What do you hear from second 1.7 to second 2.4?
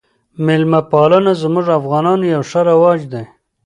افغانانو